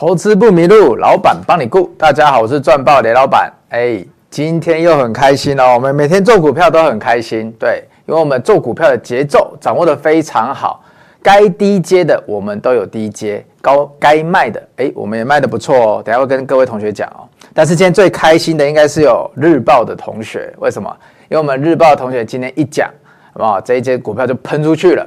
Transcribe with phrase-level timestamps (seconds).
[0.00, 1.94] 投资不迷路，老板帮你顾。
[1.98, 3.52] 大家好，我是赚爆雷老板。
[3.68, 5.74] 哎，今天又很开心哦。
[5.74, 10.82] 我们每天做股票都很开心，对，因为我们做股票的节奏掌握得非常好。
[11.22, 16.02] 该低阶的我们都有低阶，高该卖的，哎，我们也卖得不错哦。
[16.02, 17.28] 等下会跟各位同学讲哦。
[17.52, 20.90] 但是今天最开心的应该是有日报的同学，为什么？
[21.28, 22.88] 因为我们日报的同学今天一讲，
[23.34, 23.60] 哇？
[23.60, 25.06] 这一节股票就喷出去了。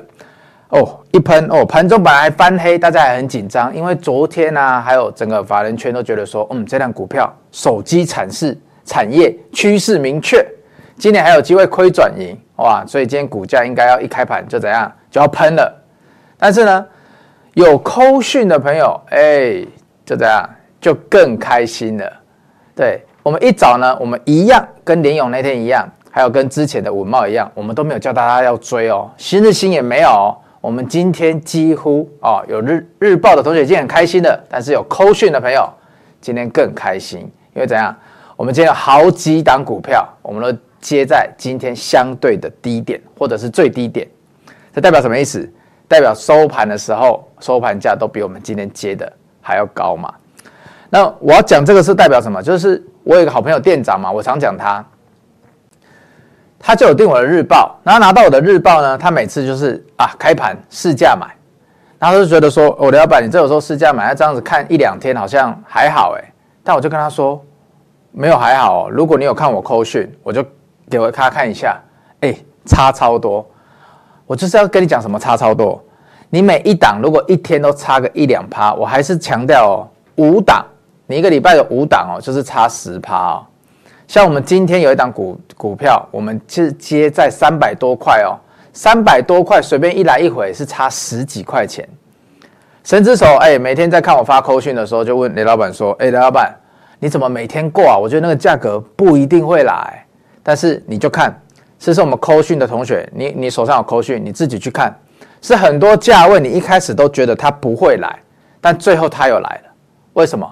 [0.73, 10.43] 哦，一喷哦，盘中本来翻黑，大家还很紧张，因为昨天呢、啊，还有整个法人圈都觉得说，嗯，这档股票手机产市产业趋势明确，
[10.97, 15.71] 今年还有机会亏转盈，哇，所以今天股价应该要一开盘就怎样，就要喷了。
[16.39, 16.83] 但是呢，
[17.53, 19.63] 有扣讯的朋友，哎，
[20.03, 20.49] 就这样，
[20.81, 22.11] 就更开心了。
[22.75, 30.35] 对，我们一早呢，我们一样跟联咏那天一样，还有跟之前的文茂一样，我们都没有叫大家要追哦，新日兴也没有。
[30.63, 35.69] 我们今天几乎哦，有日日报的同学已经很开心了，但是有扣讯的朋友
[36.21, 37.19] 今天更开心，
[37.53, 37.93] 因为怎样？
[38.37, 44.07] 我们今天有好几档股票，我们都接在今天相对的低点或者是最低点，
[44.73, 45.51] 这代表什么意思？
[45.85, 50.13] 代表收盘的时候收盘价都比我们今天接的还要高嘛？
[50.89, 52.41] 那我要讲这个是代表什么？
[52.41, 54.81] 就是我有一个好朋友店长嘛，我常讲他。
[56.65, 61.27] 他就有订我的日报，然后拿到我的日报呢，他每次就是啊开盘试价买，
[61.99, 66.23] 然后他就觉得说，我的老板，你这有时候试价买，那这样子看一两天好像还好哎。
[66.63, 67.43] 但我就跟他说，
[68.13, 70.41] 没有还好，如果你有看我扣讯，我就
[70.89, 71.77] 给我他看一下，
[72.21, 72.33] 哎，
[72.65, 73.45] 差超多，
[74.25, 75.83] 我就是要跟你讲什么差超多，
[76.29, 80.65] 你每一档如果一天都差个一两趴，我还是强调哦，五档，
[81.07, 83.45] 你一个礼拜有五档哦，就是差十趴哦。
[84.13, 88.37] 像我们今天有一档股股票，我们是接在三百多块哦，
[88.71, 91.83] 三百多块随便一来一回是差十几块钱。
[92.83, 96.55] 神之手哎，每天在看我发扣讯的时候，就问雷老板说：“哎，雷老板，
[96.99, 97.97] 你怎么每天过啊？
[97.97, 100.05] 我觉得那个价格不一定会来，
[100.43, 101.35] 但是你就看，
[101.79, 104.95] 这是我们扣讯的同学，你你手上有扣讯，你自己去看，
[105.41, 108.19] 是很多价位，你一开始都觉得它不会来，
[108.61, 109.71] 但最后它又来了，
[110.13, 110.47] 为什么？”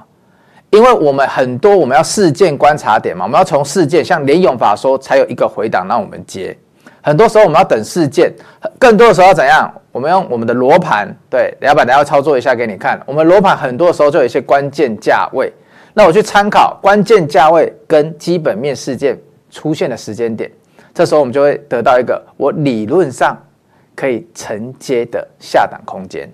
[0.72, 6.58] 因为我们很多我们要事件观察点嘛，我们要从事件，像连勇法说才有一个回档让我们接。
[7.04, 8.34] 很多时候我们要等事件，
[8.80, 9.72] 更多的时候要怎样？
[9.92, 13.02] 我们用我们的罗盘，对，老板，等下要操作一下给你看。
[13.06, 15.52] 我们罗盘很多的时候就有一些关键价位，
[15.94, 20.50] 那我去参考关键价位跟基本面事件出现的时间点，
[20.94, 23.38] 这时候我们就会得到一个我理论上
[23.94, 26.32] 可以承接的下档空间。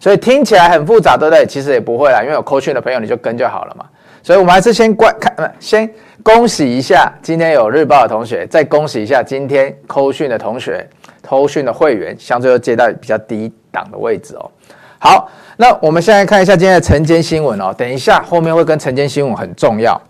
[0.00, 1.44] 所以听起来很复杂，对不对？
[1.46, 3.84] 其实也不会啦，因为有扣讯的朋友你就跟就好了嘛。
[4.22, 5.88] 所以我们还是先观看，先
[6.22, 10.88] 恭喜一下今天有日报的同学，再恭喜一下今天扣讯的同学，
[11.22, 14.50] 扣讯的会员相对又接到比较低档的位置哦。
[14.98, 17.74] 好，那我们现在看一下今天的晨间新闻哦。
[17.76, 20.00] 等一下后面会跟晨间新闻很重要。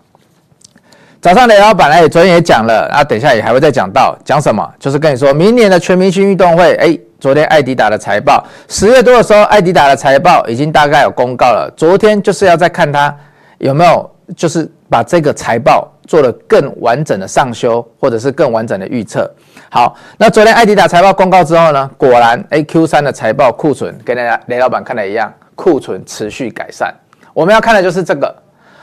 [1.21, 4.73] 早上雷老板哎，昨天也讲了，啊，等一下也还会再讲到，讲什么？
[4.79, 6.97] 就是跟你说明年的全明星运动会，哎。
[7.21, 11.71] 昨天艾迪达的财报，十月多的时候，艾迪达的财报已经大概有公告了。
[11.77, 13.15] 昨天就是要再看它
[13.59, 19.31] 有没有，就是把这个财报做了更完整的上修，或者是更完整的预测。
[19.69, 26.91] 好，那昨天艾迪达财报公告之后呢，果然 A Q 三的财报库存跟大家雷老板看的一样，库存持续改善。
[27.35, 28.35] 我们要看的就是这个。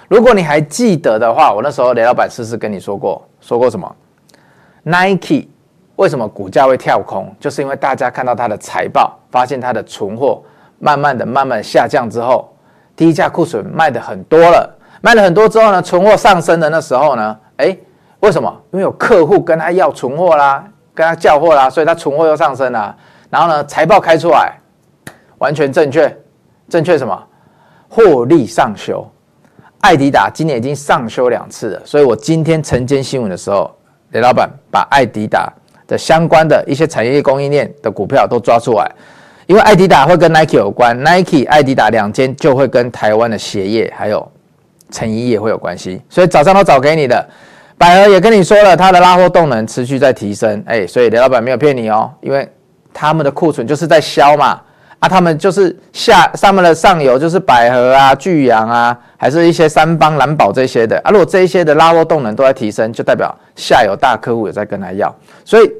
[0.06, 3.96] 如果你还记得的话，我那时候雷老板是不是跟你说过，说过什么
[4.84, 5.48] ？Nike。
[5.98, 7.34] 为什么股价会跳空？
[7.40, 10.40] 就是因为大家看到它的财报，发现它的存货
[10.78, 12.48] 慢慢的、慢慢下降之后，
[12.94, 17.76] 低价库存卖的很多了，卖了很多之后呢，存货上升的那时候呢，哎，
[18.20, 18.48] 为什么？
[18.70, 20.64] 因为有客户跟他要存货啦，
[20.94, 22.96] 跟他叫货啦，所以他存货又上升了。
[23.28, 24.56] 然后呢，财报开出来，
[25.38, 26.16] 完全正确，
[26.68, 27.20] 正确什么？
[27.88, 29.04] 获利上修。
[29.80, 33.68] 爱迪达今年已经上修两次了，所以我今天晨间新闻的时候，
[34.12, 35.52] 雷老板把爱迪达。
[35.88, 38.88] 的相关的一些产业供应链的股票都抓出来，
[39.46, 44.30] 因为艾迪达会跟 Nike 有关，Nike、艾迪达两间就会跟台湾的鞋业还有
[44.92, 47.28] 成衣业会有关系，所以早上都找给你的。
[47.78, 52.48] 百合也跟你说了，它的拉货动能持续在提升，哎，所以雷老板没有骗你哦，因为
[52.92, 54.60] 他们的库存就是在销嘛。
[55.00, 61.10] 啊，他们就是下上面的上游就是百合啊、巨阳啊，还是一些三邦、蓝宝这些的啊。
[61.10, 65.14] 如果这一些的拉货动能都在提升，就代表下游大客户也在跟他要。
[65.44, 65.72] 所以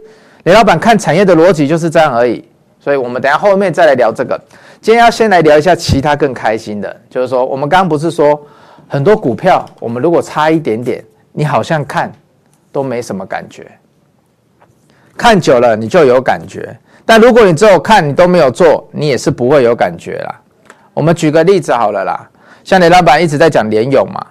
[0.45, 2.45] 雷老板看产业的逻辑就是这样而已。
[2.79, 4.41] 所以我们等下后面再来聊这个。
[4.81, 8.41] 今天要先来聊一下其他更开心的，就是说我们刚刚不是说
[8.87, 12.13] 很多股票，我们如果差一点点，你好像看
[12.71, 13.67] 都没什么感觉，
[15.17, 16.79] 看久了你就有感觉。
[17.09, 20.41] 但如果你只有看，你都没有做，你也是不会有感觉啦。
[20.93, 22.29] 我们举个例子好了啦，
[22.63, 24.23] 像雷老板一直在讲联咏嘛，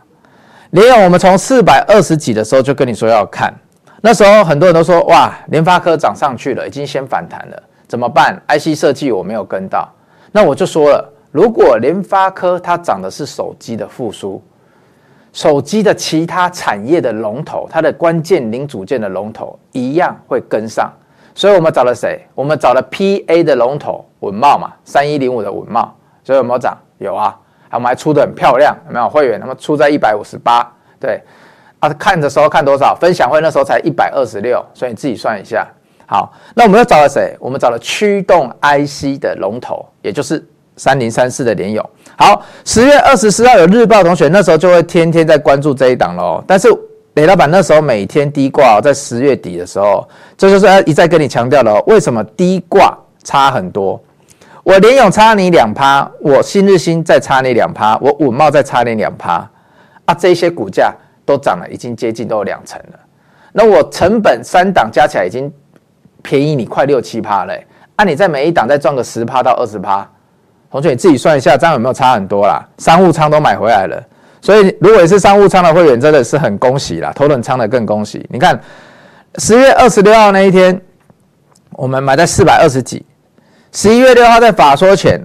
[0.69, 3.51] 联咏我们从四百二十几的时候就跟你说要看，
[3.99, 9.91] 那时候很多人都说哇，联发科涨上去了，已经先反弹了，怎么办？IC 设计我没有跟到，
[10.31, 14.39] 那我就说了，如果联发科它涨的是手机的复苏。
[15.33, 20.91] 手机的其他产业的龙头，它的关键零组件的龙头一样会跟上，
[21.37, 22.19] 所以我们找了谁？
[22.33, 26.75] 我们找了 PA 的龙头文茂嘛，三一零五的文茂，所以有没有涨？
[26.97, 27.37] 有啊，
[27.73, 29.39] 我们还出的很漂亮，有没有会员？
[29.39, 30.67] 那么出在一百五十八，
[30.99, 31.21] 对
[31.77, 32.95] 啊，看的时候看多少？
[32.95, 35.67] 分享会那时候才一百二十六，所以你自己算一下。
[36.07, 37.37] 好，那我们又找了谁？
[37.39, 40.43] 我们找了驱动 IC 的龙头，也就是
[40.75, 41.87] 三零三四的联友。
[42.17, 46.43] 好，十月二十四号有日报同学，那时候就会天天在关注这一档喽。
[46.47, 46.67] 但是
[47.17, 53.99] 雷老板那时候每天低挂，在十月底的时候，这就是一再跟你强调了，为什么低挂差很多？
[54.61, 59.49] 我联咏差你两趴，我新日兴再差你两趴，我五茂再差你两趴
[60.05, 60.13] 啊！
[60.13, 60.93] 这些股价
[61.25, 62.99] 都涨了，已经接近都有两成了。
[63.51, 65.51] 那我成本三档加起来已经
[66.21, 67.59] 便宜你快六七趴了，
[67.95, 68.05] 啊！
[68.05, 70.07] 你在每一档再赚个十趴到二十趴。
[70.69, 72.63] 同学，你自己算一下，这样有没有差很多啦？
[72.77, 74.03] 商务舱都买回来了，
[74.41, 77.11] 所以如果你是商务舱的会员，真的是很恭喜啦。
[77.15, 78.25] 头等舱的更恭喜。
[78.29, 78.59] 你看，
[79.37, 80.79] 十月二十六号那一天，
[81.71, 83.05] 我们买在四百二十几，
[83.71, 85.19] 十一月六号在法说前，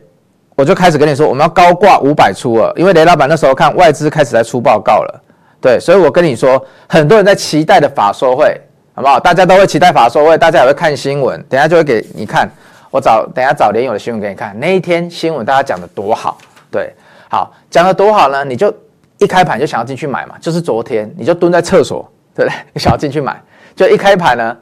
[0.56, 5.22] 我就开始跟你说，我们要高挂五百出了，因为雷老板那时候看外资开始在出报告了，
[5.60, 8.60] 对，所以我跟你说，很多人在期待的法说会，
[8.94, 9.20] 好不好？
[9.20, 12.50] 大家都会期待法说会，大家也会看新闻，等下就会给你看。
[12.90, 16.36] 我找等下找联友的新闻给你看，那一天新闻大家讲的多好，
[16.70, 16.92] 对，
[17.30, 18.74] 好讲的多好呢，你就
[19.22, 22.58] 一开盘就想要进去买嘛，就是昨天你就蹲在厕所，对不对？
[22.72, 23.40] 你 想要进去买，
[23.76, 24.56] 就一开盘呢，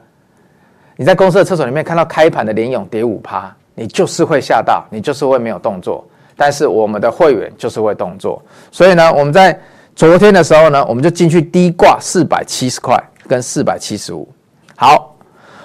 [0.95, 8.41] 你在公司的厕所里面看到开盘的联勇跌五趴，你就是会吓到，你就是会没有动作，但是我们的会员就是会动作，
[8.71, 9.59] 所以呢，我们在
[9.95, 12.97] 昨天的时候呢，我们就进去低挂四百七十块
[13.27, 14.27] 跟四百七十五，
[14.75, 15.15] 好，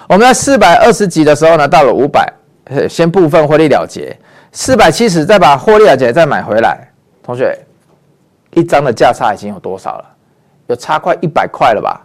[0.09, 2.31] 我们在四百二十几的时候呢，到了五百。
[2.89, 4.13] 先部分获利了结，
[4.51, 6.77] 四百七十，再把获利了结再买回来。
[7.23, 7.57] 同学，
[8.57, 10.05] 一张的价差已经有多少了？
[10.65, 12.01] 有差快一百块了吧？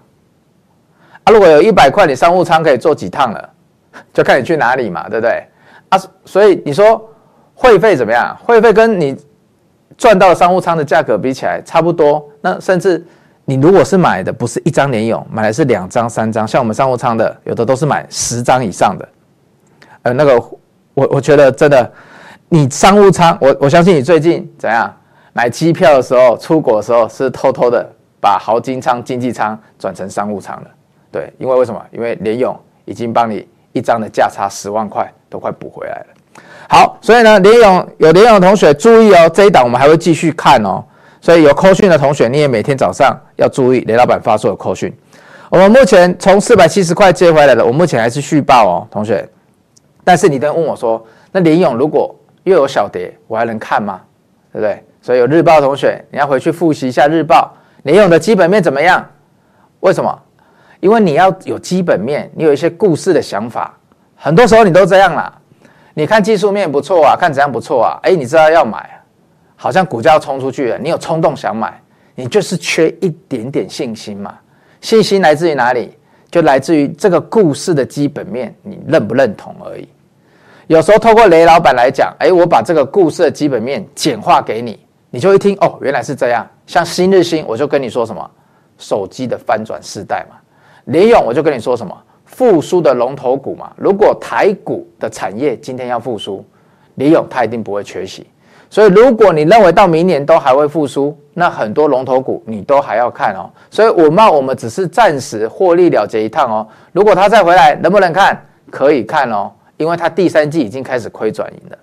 [1.24, 3.50] 啊，如果有一百块，你商务舱可以坐几趟了？
[4.12, 5.44] 就看你去哪里嘛，对不对？
[5.88, 7.10] 啊，所以你说
[7.54, 8.36] 会费怎么样？
[8.44, 9.16] 会费跟你
[9.96, 12.22] 赚到商务舱的价格比起来差不多。
[12.40, 13.04] 那甚至
[13.44, 19.08] 你如果是买的不是一张联用，买的是两张、三张，像我们商务舱的，有的都是买十张以上的。
[20.02, 20.36] 呃，那个，
[20.94, 21.92] 我我觉得真的，
[22.48, 24.94] 你商务舱，我我相信你最近怎样
[25.32, 27.88] 买机票的时候，出国的时候是偷偷的
[28.20, 30.70] 把豪金舱、经济舱转成商务舱了，
[31.10, 31.82] 对，因为为什么？
[31.90, 36.06] 因为联勇已经帮你一张的价差十万块都快补回来了。
[36.68, 40.84] 好，所以呢，联勇有联勇同学注意哦，这一档我们还会继续看哦，
[41.20, 44.92] 所以有扣讯的同学，你也每天早上要注意雷老板发出的扣讯。
[45.50, 49.28] 我们目前从四百七十块接回来的，我目前还是续报哦，同学。
[50.04, 52.14] 但是你等问我说，那联勇如果
[52.44, 54.00] 又有小跌，我还能看吗？
[54.52, 54.82] 对不对？
[55.02, 57.52] 所以有日报同学，你要回去复习一下日报，
[57.82, 59.04] 你用的基本面怎么样？
[59.80, 60.18] 为什么？
[60.80, 63.76] 因为你要有基本面，你有一些故事的想法，
[64.16, 65.32] 很多时候你都这样啦。
[65.92, 68.88] 你看技术面不错啊，看怎样不错啊，哎，你知道要买，
[69.56, 71.78] 好像股价要冲出去了，你有冲动想买，
[72.14, 74.34] 你就是缺一点点信心嘛。
[74.80, 75.96] 信心来自于哪里？
[76.30, 79.86] 就来自于这个故事的基本面，你认不认同而已。
[80.66, 84.80] 有时候透过雷老板来讲，哎，我把这个故事的基本面简化给你，
[85.12, 86.44] 你就一听哦，原来是这样。
[86.66, 88.30] 像新日新，我就跟你说什么，
[88.78, 90.36] 手机的翻转世代嘛。
[90.86, 93.70] 联咏，我就跟你说什么，复苏的龙头股嘛。
[93.76, 96.42] 如果台股的产业今天要复苏，
[96.94, 98.26] 联咏它一定不会缺席。
[98.70, 103.50] 所以，如果你认为到明年都还会复苏，那很多龙头股你都还要看哦。
[103.70, 106.66] 所以，稳懋我们只是暂时获利了结一趟哦。
[106.90, 108.42] 如果它再回来，能不能看？
[108.70, 111.78] 可以看哦，因为它第三季已经开始亏转盈了。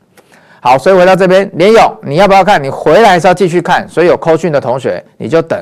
[0.61, 2.61] 好，所以回到这边，连勇你要不要看？
[2.61, 3.87] 你回来是要继续看。
[3.87, 5.57] 所以有扣讯的同学，你就等，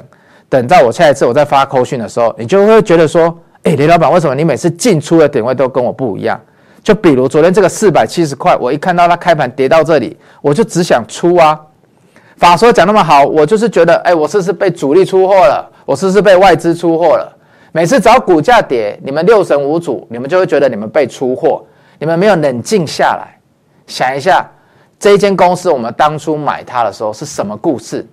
[0.49, 6.39] 等到我下一次我再发扣讯的时候，你就会觉得说，哎，雷老板，为什么你每次进出的点位都跟我不一样？
[6.83, 11.59] 就比如昨天这个四百七十块，我一看到它开盘跌到这里，我就只想出啊。
[12.37, 15.69] 法说讲那么好，我就是觉得，哎，我是不是被主力出货了？
[15.85, 17.37] 我是不是被外资出货了？
[17.71, 21.63] 每次只要股价跌，你们六神无主，你们就会觉得你们被出货，
[21.99, 23.37] 你们没有冷静下来，
[23.85, 24.49] 想一下，
[24.99, 28.05] 这一间公司我们当初买它的时候是什么故事？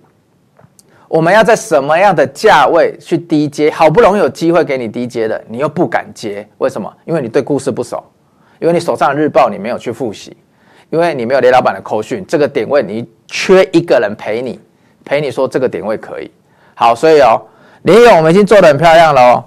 [1.07, 3.69] 我们要在什么样的价位去低接？
[3.71, 6.91] 好不容易有机会给你低接的，你又不敢接，为什么？
[7.05, 8.03] 因为你对故事不熟。
[8.59, 10.35] 因为你手上的日报你没有去复习，
[10.89, 14.59] 因为你没有雷老板的口讯，这个点位你缺一个人陪你，
[15.03, 16.31] 陪你说这个点位可以。
[16.73, 17.41] 好，所以哦，
[17.83, 19.43] 林勇我们已经做得很漂亮了哦。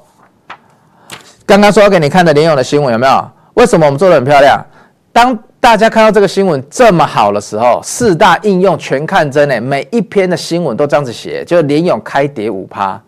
[1.47, 3.31] 刚刚说要给你看的林勇的新闻有没有？
[3.55, 4.65] 为什么我们做得很漂亮？
[5.11, 13.01] 当大家看到这个新闻这么好的时候，四大应用全看真诶，每一篇的新闻都这样子写，就联勇开跌五趴，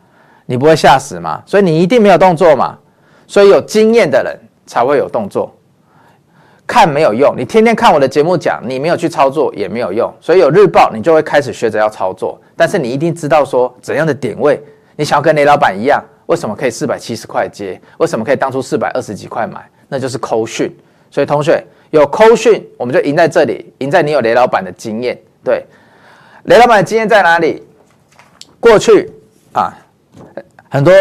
[0.46, 1.40] 你不会吓死吗？
[1.46, 2.76] 所以你一定没有动作嘛。
[3.26, 5.54] 所以有经验的人才会有动作。
[6.66, 10.12] 看没有用，你天天看我的节目讲，你没有去操作也没有用。
[10.20, 12.40] 所以有日报，你就会开始学着要操作。
[12.56, 14.60] 但是你一定知道说怎样的点位，
[14.96, 17.80] 你想要跟雷老板一样，为什么可以四百七十块接？
[17.98, 19.60] 为什么可以当初四百二十几块买？
[19.88, 20.70] 那就是扣讯。
[21.10, 25.18] 所以同学有扣讯，我们就赢在这里，赢在你有雷老板的经验。
[25.44, 25.64] 对，
[26.44, 27.62] 雷老板的经验在哪里？
[28.58, 29.10] 过去
[29.52, 29.72] 啊，
[30.68, 30.92] 很多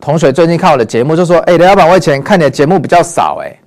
[0.00, 3.58] 同学最近看我的节目就说：“哎，雷老板，我以前看你的节目比较少，哎。”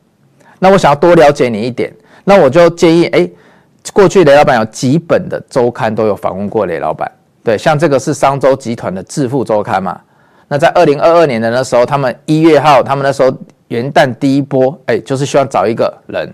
[0.61, 1.91] 那我想要多了解你一点，
[2.23, 3.29] 那我就建议，哎，
[3.93, 7.09] 过去雷老板有几本的周刊都有访问过雷老板，
[7.43, 9.99] 对，像这个是商周集团的致富周刊嘛。
[10.47, 13.35] 那在二零二二年的那时候，他们一月号，他们那时候
[13.69, 16.29] 元旦第一波，哎，就是希望找一个人。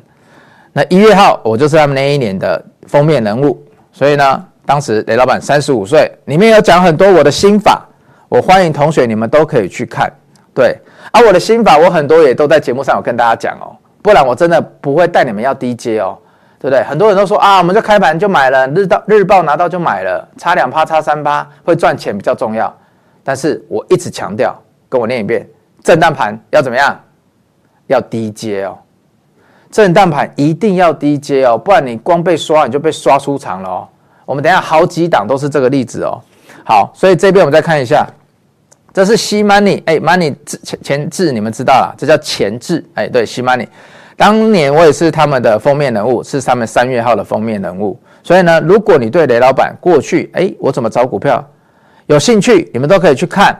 [0.77, 7.88] 那一月号，我就是他们那一年的封面人物，所以呢，当时雷老板三十五岁，里面有讲很多我的心法，
[8.27, 10.12] 我欢迎同学你们都可以去看，
[10.53, 10.77] 对，
[11.13, 13.74] 而、啊、我的心法，我很多也都在节目上有跟大家讲哦。
[14.01, 16.17] 不然我真的不会带你们要低接哦，
[16.60, 16.84] 对不对？
[16.84, 22.72] 很多人都说啊，我们就开盘就买了，日到日报拿到就买了，差两趴差三趴会赚钱比较重要。
[23.24, 24.53] 但是我一直强调，
[24.89, 25.48] 跟我念一遍，
[25.82, 27.00] 震荡盘要怎么样？
[27.88, 28.77] 要低接哦，
[29.72, 33.88] 震荡盘一定要低接哦，不然你光被刷你就被刷出场了哦。
[34.25, 36.22] 我们等下好几档都是这个例子哦。
[36.63, 38.07] 好，所以这边我们再看一下。
[38.93, 43.67] 这是西 Money，哎，Money 前前字你们知道了，这叫前置，哎，对西 Money，
[44.15, 48.00] 当年我也是他们的封面人物，是他们三月号的封面人物。
[48.24, 51.45] 所以呢，如果你对雷老板过去，哎，我怎么找股票
[52.05, 53.60] 有兴趣，你们都可以去看。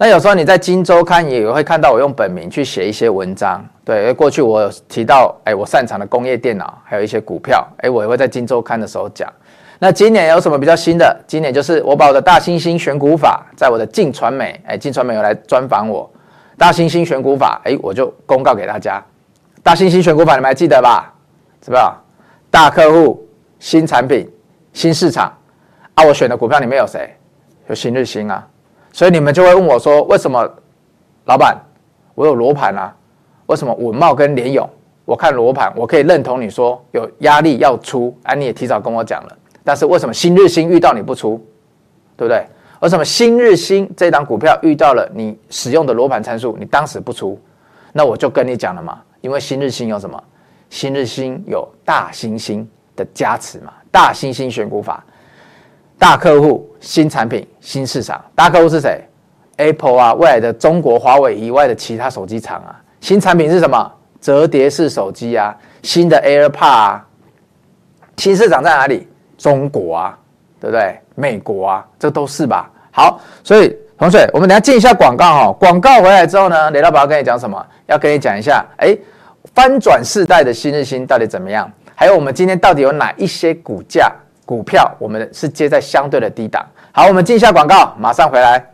[0.00, 9.28] 那有时候你在金周刊也会看到我用本名去写一些文章，对，因为过去我有提到，哎，我擅长的工业电脑，还有一些股票，哎，我也会在金周刊的时候讲。
[9.80, 11.20] 那今年有什么比较新的？
[11.26, 16.08] 今年就是我把我的大猩猩选股法，在我的镜传媒，哎，镜传媒有来专访我，
[16.56, 19.04] 大猩猩选股法，哎，我就公告给大家，
[19.64, 21.12] 大猩猩选股法你们还记得吧？
[21.64, 21.82] 是不是？
[22.52, 23.28] 大客户、
[23.58, 24.30] 新产品、
[24.72, 25.36] 新市场，
[25.94, 27.12] 啊，我选的股票里面有谁？
[27.68, 28.46] 有新日兴啊，
[28.98, 30.44] 所以你们就会问我说，为什么
[31.26, 31.56] 老板
[32.16, 32.92] 我有罗盘啊？
[33.46, 34.68] 为什么文茂跟联勇？
[35.04, 39.38] 我看罗盘，我可以认同你说有压力要出，啊，你也提早跟我讲了。
[39.62, 41.40] 但是为什么新日兴遇到你不出，
[42.16, 42.44] 对不对？
[42.80, 47.40] 为什么新日兴这档股票遇到了你使用的罗盘参数，你当时不出？
[47.92, 50.20] 那我就跟你讲了嘛，因为新日兴有什么？
[50.70, 55.04] 新日兴有大猩猩的加持嘛，大猩猩选股法，
[55.98, 58.24] 大客户、新产品、新市场。
[58.34, 59.02] 大客户是谁
[59.56, 62.80] ？Apple 啊，未来的中国华为以外的其他手机厂啊。
[63.00, 63.92] 新产品是什么？
[64.20, 67.06] 折叠式手机啊，新的 AirPod 啊。
[68.16, 69.08] 新市场在哪里？
[69.36, 70.18] 中国啊，
[70.60, 70.98] 对不对？
[71.14, 72.70] 美国啊，这都是吧。
[72.90, 75.52] 好，所以同学，我们等下进一下广告哈。
[75.52, 77.64] 广告回来之后呢，雷老板要跟你讲什么？
[77.86, 78.96] 要跟你讲一下，哎，
[79.54, 81.70] 翻转世代的新日新到底怎么样？
[81.94, 84.12] 还有我们今天到底有哪一些股价
[84.48, 86.64] 股票，我们是接在相对的低档？
[86.90, 88.64] 好，我们进一下广告，马上回来。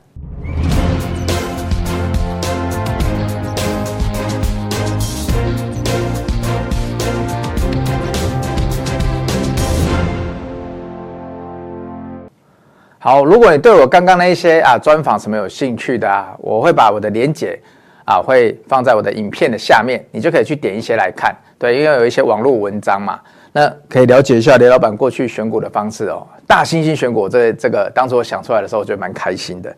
[13.01, 17.59] 好，如果你对我刚刚那一些啊专访什么有兴趣的啊，我会把我的连结
[18.05, 21.35] 啊会放在我的影片的下面，你就可以去点一些来看。
[21.59, 23.19] 对，因为有一些网络文章嘛，
[23.57, 26.27] 那可以了解一下雷老板过去选股的方式哦。
[26.45, 29.73] 大猩猩选股这这个当初我想出来的时候，我觉得蛮开心的，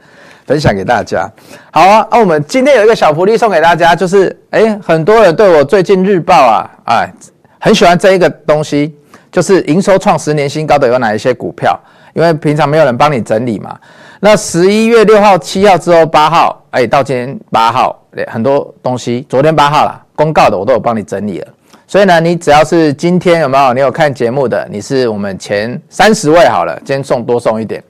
[0.47, 1.30] 分享给大家。
[1.71, 7.12] 好啊，那我们今天有一个小福利送给大家，就是哎，很多人对我最近日报啊，哎，
[7.61, 8.97] 很喜欢这一个东西，
[9.30, 11.78] 就是营收创十年新高的有哪一些股票。
[12.14, 13.78] 因为平常没有人帮你整理嘛，
[14.21, 17.95] 那十一月六号、七号之后八号，哎，到今天八号，
[18.28, 21.49] 很多东西，昨天八号啦，公告的我都有帮你整理了。
[21.87, 27.83] 所以呢，你只要是今天有没有你有看节目的，你是我们前三十位好了，今天送多送一点，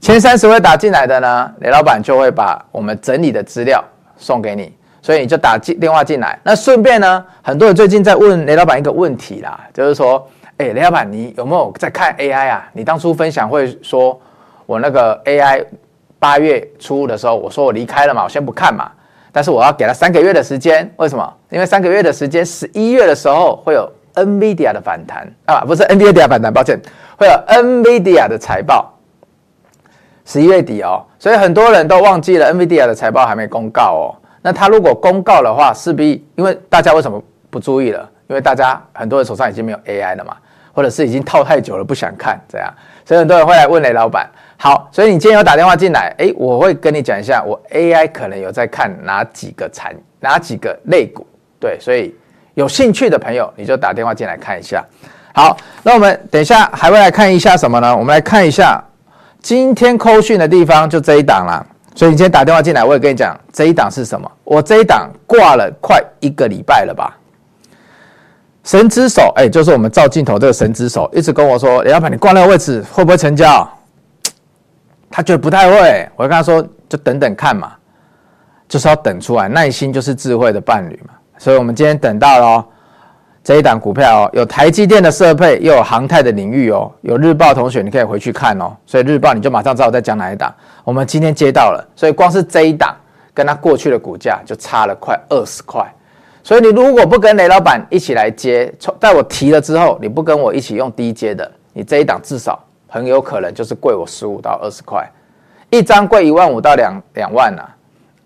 [0.00, 3.84] 前三十位打进来的呢，雷老板就会把我们整理的资料
[4.16, 4.72] 送给你，
[5.02, 6.38] 所以你就打进电话进来。
[6.42, 10.26] 那顺便呢，很多人最近在问雷老板一个问题啦，就是说。
[10.56, 12.64] 哎，雷老板，你有没有在看 AI 啊？
[12.74, 14.16] 你当初分享会说，
[14.66, 15.64] 我那个 AI
[16.16, 18.88] 八月初的时候，我说我离开了嘛，我先不看嘛。
[19.34, 21.34] 但是我要给他三个月的时间，为什么？
[21.50, 26.80] 因为三个月的时间，十一月的时候会有 NVIDIA 的反弹啊，不是 NVIDIA 反弹，抱歉，
[27.18, 28.94] 会有 NVIDIA 的财报。
[30.24, 34.14] 十一月底哦，所以很多人都忘记了 NVIDIA 的财报还没公告哦。
[34.40, 38.08] 那它如果公告的话，势必因为大家为什么不注意了？
[38.28, 40.36] 因为大家很多人手上已经没有 AI 了嘛，
[40.72, 42.72] 或者是已经套太久了不想看这样，
[43.04, 44.30] 所以很多人会来问雷老板。
[44.56, 51.26] 好，所以你今天有打电话进来，诶，我会跟你讲一下，我 AI 可能有在看哪几个产哪几个类股，
[51.60, 52.14] 对，所以
[52.54, 54.82] 有兴趣的朋友你就打电话进来看一下。
[55.34, 57.94] 好，那我们等一下还会来看一下什么呢？
[57.94, 58.82] 我们来看一下
[59.42, 61.66] 今天扣讯的地方，就这一档啦。
[61.96, 64.30] 所以你今天打电话进来，我也跟你讲这一档是什么。
[64.44, 67.16] 我这一档挂了快一个礼拜了吧？
[68.64, 73.68] 神之手，哎，就是我们照镜头这个神之手，一直跟我说，李老板，你挂那个位置会不会成交？
[75.16, 77.72] 他觉得不太会，我就跟他说，就等等看嘛，
[78.66, 81.14] 就是要等出来，耐心就是智慧的伴侣嘛。
[81.38, 82.64] 所以我们今天等到了哦。
[83.44, 88.76] 这一档股票哦，有台积电的设备，又有航太的领域哦，有日报同学你可以回去看哦。
[88.86, 90.52] 所以日报你就马上知道我在讲哪一档。
[90.82, 92.96] 我们今天接到了，所以光是这一档
[93.32, 95.86] 跟它过去的股价就差了快二十块。
[96.42, 102.58] 所以你如果不跟雷老板一起来接，在我提了之后，你不跟我一起用低接的，你这一档至少
[102.94, 105.04] 很有可能就是贵我十五到二十块，
[105.68, 107.60] 一张贵一万五到两两万呢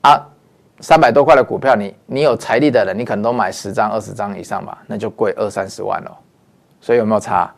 [0.03, 0.11] 啊。
[0.11, 0.27] 啊
[0.81, 6.19] 三百多块的股票你，你有财力的人，你可能都买十张、二十张以上吧，那就贵二三十万了。
[6.83, 7.51] 所以有没有差？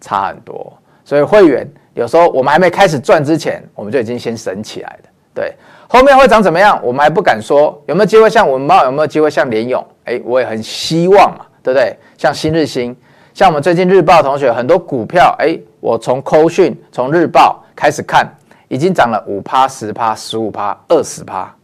[0.00, 0.72] 差很多。
[1.04, 5.10] 所以会员有时候我们还没开始赚之前，我们就已经先省起来了。
[5.32, 5.54] 对，
[5.86, 7.80] 后面会涨怎么样，我们还不敢说。
[7.86, 8.82] 有没有机会像文茂？
[8.84, 9.86] 有没有机会像联咏？
[10.06, 11.96] 哎，我也很希望嘛，对不对？
[12.18, 12.96] 像新日兴，
[13.32, 18.26] 像我们最近日报同学很多股票，哎，我从扣讯、从日报开始看，
[18.68, 21.54] 已经涨了五趴、十趴、十五趴、二十趴。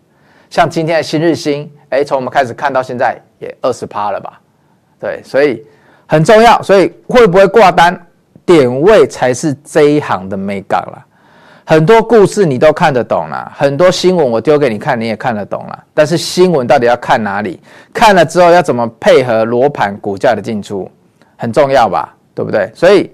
[0.51, 4.39] 像今天的新日兴，哎，从我们开始看到现在也二十趴了吧？
[5.01, 5.65] 对，所以
[6.07, 6.61] 很重要。
[6.61, 7.99] 所以会不会挂单，
[8.45, 11.03] 点位才是这一行的美感了。
[11.65, 15.85] 很多故事你都看得懂了，很多新闻我丢给你看，你也看得懂了。
[15.95, 17.59] 但是新闻到底要看哪里？
[17.95, 20.91] 看了之后要怎么配合罗盘股价的进出，
[21.39, 22.15] 很重要吧？
[22.35, 22.71] 对不对？
[22.75, 23.11] 所以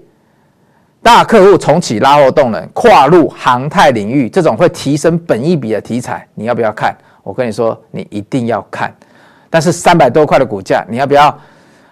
[1.07, 6.93] 大客户重启拉货动能，跨入航太领域，这种会提升本益比的题材，你要不要看？
[7.23, 8.93] 我跟你说，你一定要看，
[9.49, 11.33] 但是三百多块的股价，你要不要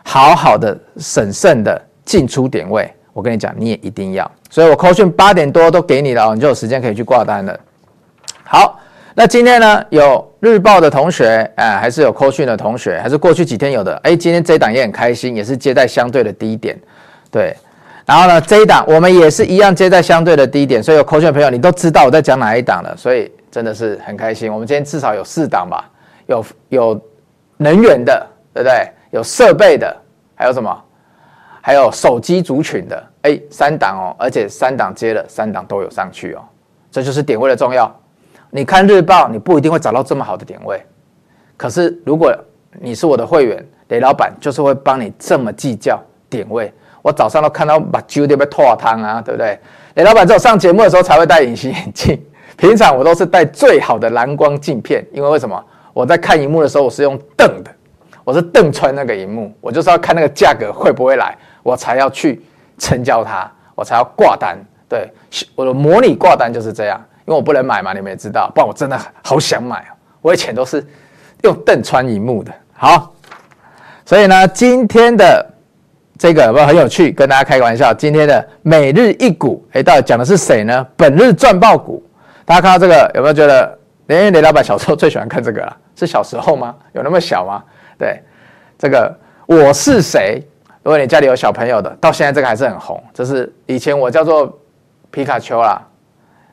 [0.04, 2.94] 好好的审慎的进出点位？
[3.14, 4.30] 我跟你讲，你也一定要。
[4.50, 7.58] 所以我扣讯八点多都给你了，你就有时间可以去挂单了。
[8.44, 8.78] 好，
[9.14, 13.96] 那今天呢，有日报的同学，哎，还是有扣讯的同学，还是过去几天有的？
[14.04, 16.78] 哎，今天这档也很开心，也是接待相对的低点，
[17.32, 17.56] 对。
[18.06, 23.32] 然后呢，这一档我们也是一样接在相对的低点，所以有扣讯的朋友，你都知道我在讲哪一档了，所以。
[23.52, 25.90] 真的是很开心，我们今天至少有四档吧，
[26.28, 27.02] 有有
[27.56, 28.92] 能源的，对不对？
[29.12, 29.96] 有设备的，
[30.36, 30.78] 还有什么？
[31.62, 36.42] 还有手机族群的，哎，三档哦，而且三档接了，三档都有上去哦，
[36.92, 37.90] 这就是点位的重要。
[38.50, 40.86] 你看日报，你不一定会找到这么好的点位，
[41.56, 42.36] 可是如果
[42.82, 45.98] 你是我的会员，雷老板就是会帮你这么计较
[46.30, 46.74] 点位。
[47.06, 49.60] 我早上都看到把酒都被拖汤啊，对不对？
[49.94, 52.20] 雷老板只有上节目的时候才会戴隐形眼镜。
[52.58, 55.64] 平常我都是戴最好的蓝光镜片，因为为什么？
[55.94, 57.70] 我在看荧幕的时候，我是用瞪的，
[58.24, 62.44] 我是瞪穿那个荧幕，我就是要看那个价格会不会来，我才要去
[62.80, 64.58] 成交它，我才要挂单。
[64.90, 65.08] 对，
[65.54, 69.94] 我的模拟挂单就是这样，因为我不能买嘛，你们也知道，不然我真的好想买啊。
[70.24, 70.84] 我以前都是
[71.44, 72.52] 用瞪穿荧幕的。
[72.74, 73.14] 好，
[74.06, 75.46] 所以呢，今天的
[76.18, 77.12] 这个有没有很有趣？
[77.12, 80.86] 跟大家开个玩笑，今天的每日一股，哎，到底讲的是谁呢？
[80.96, 82.02] 本日赚爆股。
[82.46, 85.78] 大家看到这个有没有觉得，连雷老板小时候最喜欢看这个啊？
[85.96, 86.76] 是小时候吗？
[86.94, 87.64] 有那么小吗？
[87.98, 88.22] 对，
[88.78, 89.14] 这个
[89.46, 90.42] 我是谁？
[90.84, 93.04] 如果你家里有小朋友的，到现在这个还是很红。
[93.14, 94.58] 这是以前我叫做
[95.10, 95.82] 皮卡丘啦，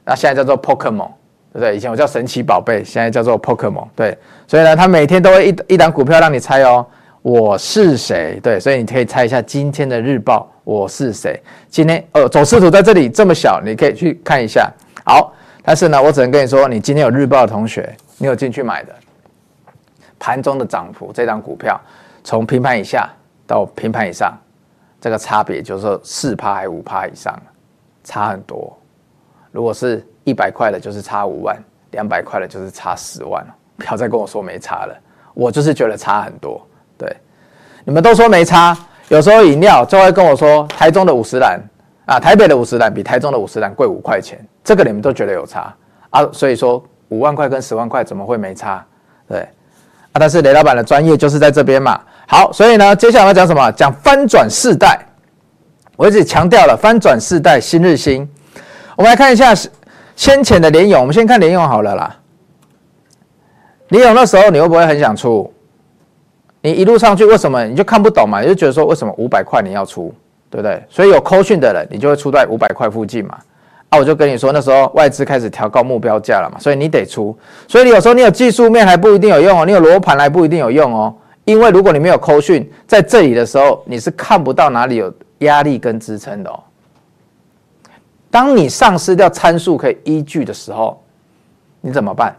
[0.05, 1.11] 那现在叫做 Pokemon，
[1.53, 1.77] 对不对？
[1.77, 3.87] 以前我叫神奇宝贝，现在叫做 Pokemon。
[3.94, 4.16] 对，
[4.48, 6.87] 所以呢，他每天都会一一档股票让你猜哦，
[7.23, 8.39] 我是谁？
[8.43, 11.41] 对，所以你可以猜一下今天的日报我是谁？
[11.69, 14.71] 今天呃，走势图在这里这么小，你可以去看一下。
[15.05, 15.33] 好。
[15.65, 18.93] 但是呢，我只能跟你说，你今天有日报的同学，你有进去买的，
[20.19, 21.81] 盘中的涨幅，这张股票
[22.25, 23.09] 从平盘以下
[23.47, 24.37] 到平盘以上，
[25.01, 27.41] 这个差别就是说四趴还五趴以上，
[28.03, 28.77] 差很多。
[29.53, 31.55] 如果是一百块的，就是差五万；
[31.93, 33.47] 两百块的，就是差十万。
[33.77, 35.01] 不要再跟我说没差了，
[35.33, 36.61] 我就是觉得差很多。
[37.03, 37.17] 对，
[37.85, 41.61] 你们都说没差，有时候饮料就会跟我说，台中的五十岚。
[42.05, 45.73] 啊，台北的五十岚比台中的五十岚贵五块钱，这个你们都觉得有差
[46.11, 46.29] 啊？
[46.33, 48.85] 所以说五万块跟十万块怎么会没差？
[49.29, 49.38] 对
[50.12, 52.01] 啊，但是雷老板的专业就是在这边嘛。
[52.27, 53.71] 好，所以呢，接下来要讲什么？
[53.73, 54.99] 讲翻转世代。
[55.97, 58.29] 我一直强调了翻转世代新日兴。
[58.97, 59.55] 我们来看一下
[60.17, 62.17] 先前的联咏，我们先看联咏好了啦。
[63.91, 65.51] 联咏那时候你会不会很想出？
[66.62, 68.40] 你一路上去，为什么你就看不懂嘛？
[68.40, 70.14] 你就觉得说，为什么五百块你要出，
[70.48, 70.83] 对不对？
[70.88, 73.37] 所以有扣讯的人，你就会出在五百块附近嘛。
[73.88, 77.37] 啊，我就跟你说，那时候外资开始调高目标价了嘛，所以你得出。
[77.68, 81.14] 所以你有时候你有技术面还不一定有用哦，你有罗盘还不一定有用哦。
[81.44, 86.61] 因为如果你没有扣讯，在这里的时候，你是看不到哪里有压力跟支撑的哦。
[88.31, 91.03] 当你丧失掉参数可以依据的时候，
[91.81, 92.35] 你怎么办？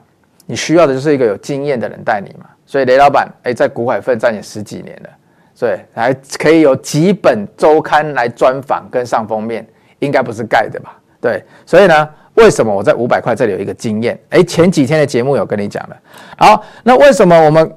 [0.45, 2.45] 你需要的就是一个有经验的人带你嘛。
[2.65, 5.09] 所以雷老板哎，在股海奋战也十几年了，
[5.53, 9.67] 所以还可以有几本周刊来专访跟上封面，
[9.99, 10.97] 应该不是盖的吧？
[11.21, 14.19] 对，所以呢，为什么我在五百块这里有一个经验？
[14.29, 15.97] 哎，前几天的节目有跟你讲了。
[16.37, 17.71] 好，那为什么我们？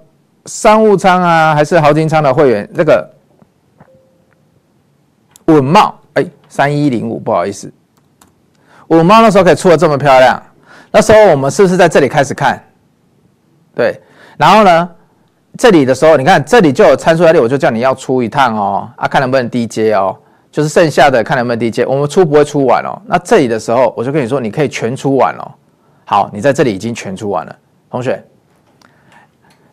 [0.46, 3.10] 商务舱啊，还是豪金舱的会员，这个
[5.46, 7.68] 稳懋哎，三一零五，不好意思，
[8.86, 10.40] 稳懋那时候可以出的这么漂亮，
[10.92, 12.62] 那时候我们是不是在这里开始看？
[13.74, 14.00] 对，
[14.36, 14.90] 然后呢，
[15.58, 20.16] 这里的时候，你看这里就有参数压力，我就叫你要出一趟哦，啊，看能不能低接哦，
[20.50, 23.00] 就是剩下的看能不能低接，我们出不会出完哦。
[23.06, 25.50] 那这里的时候，我就跟你说，你可以全出完哦。
[26.04, 27.56] 好，你在这里已经全出完了，
[27.90, 28.22] 同学。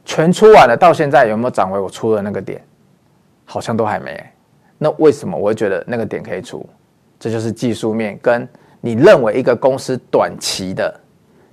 [0.05, 2.61] 全出完了，到现在有没有涨回我出的那个点？
[3.45, 4.21] 好像都还没。
[4.77, 6.67] 那为什么我会觉得那个点可以出？
[7.19, 8.47] 这就是技术面跟
[8.81, 10.93] 你认为一个公司短期的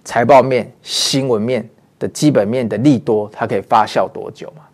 [0.05, 1.69] 财报面、新闻面
[2.01, 4.65] 的基本面的利多，它可以发酵多久嘛？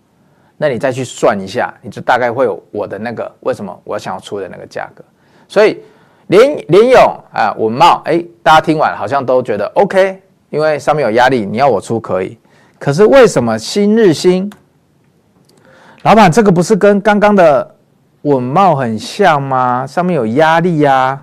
[0.57, 5.05] 那你再去算一下，你就大概会有我的那个为什么我想要出的那个价格。
[5.47, 5.83] 所以
[6.29, 12.39] 联联咏啊，稳懋，哎，大家听完好像都觉得 OK，因为上面有压力，你要我出可以。
[12.79, 14.51] 可是为什么新日新，
[16.03, 17.75] 老板这个不是跟刚刚的
[18.23, 19.87] 稳懋很像吗？
[19.87, 21.23] 上面有压力呀、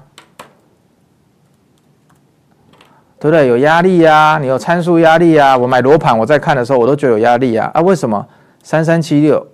[3.24, 3.48] 对不对？
[3.48, 5.58] 有压力呀、啊，你有参数压力呀、啊。
[5.58, 7.80] 我买罗盘，我在看的时候，我都觉得有压力呀、啊。
[7.80, 8.28] 啊，为什么
[8.62, 9.48] 三三七六？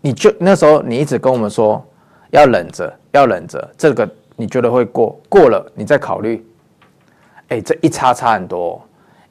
[0.00, 1.84] 你就那时候你一直跟我们说
[2.30, 5.20] 要忍着，要忍着，这个你觉得会过？
[5.28, 6.46] 过了你再考虑。
[7.48, 8.80] 哎，这一差差很多，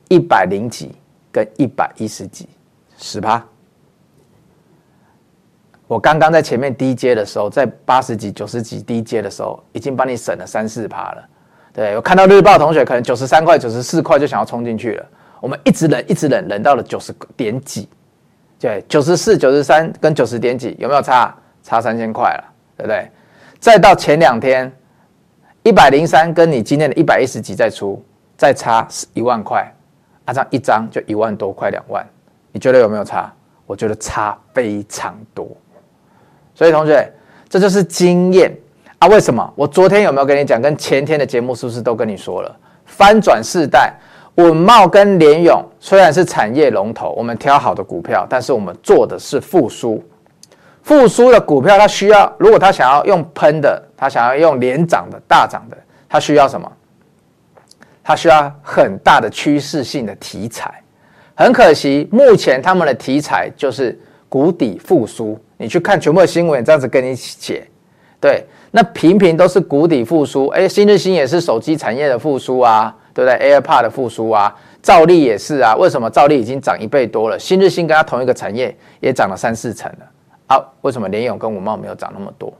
[0.10, 0.92] 一百零几。
[1.32, 2.50] 跟一百一十几，
[2.98, 3.42] 十趴。
[5.86, 11.30] 我刚刚在前面低接的时候，在八十几、九十几低接的时候，已经帮你省了三四趴了。
[11.74, 15.06] 对，我看到日报同学可能九十三块、九十四块就想要冲进去了。
[15.40, 17.88] 我们一直忍，一直忍，忍到了九十点几。
[18.60, 21.34] 对，九十四、九十三跟九十点几有没有差？
[21.64, 22.44] 差三千块了，
[22.78, 23.10] 对不对？
[23.60, 24.72] 再到前两天，
[25.64, 28.04] 一百零三跟你今天的一百一十几再出，
[28.36, 29.72] 再差一万块。
[30.26, 32.06] 啊、这样一张就一万多块，两万，
[32.52, 33.34] 你觉得有没有差？
[33.66, 35.50] 我觉得差非常多。
[36.54, 37.12] 所以同学，
[37.50, 38.56] 这就是经验
[39.00, 39.08] 啊！
[39.08, 39.54] 为什么？
[39.56, 40.62] 我昨天有没有跟你讲？
[40.62, 42.56] 跟前天的节目是不是都跟你说了？
[42.86, 43.94] 翻转世代，
[44.36, 50.04] 稳茂跟联咏虽然是产业龙头，我们挑好的股票，但是我们做的是复苏。
[50.84, 55.78] 复苏的股票，它需要，如果它想要用喷的，它想要用连涨的、大涨的，
[56.10, 56.70] 它需要什么？
[58.04, 60.74] 它需要很大的趋势性的题材，
[61.36, 65.40] 很可惜，目前他们的题材就是谷底复苏。
[65.58, 67.68] 你去看全部的新闻，这样子跟你写，
[68.20, 70.48] 对，那频频都是谷底复苏。
[70.48, 75.76] 哎，新日兴也是手机产业的复苏啊，对不对？AirPod 的复苏啊，兆利也是啊。
[75.76, 77.40] 为什么兆利已经涨一倍多了？
[77.40, 80.06] 新日兴跟它同一个产业也涨了三四成了
[80.48, 80.64] 啊？
[80.82, 82.54] 为什么联咏跟五茂没有涨那么多？